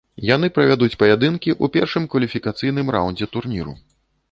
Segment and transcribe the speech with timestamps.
[0.35, 3.79] Яны правядуць паядынкі ў першым кваліфікацыйным раундзе турніру.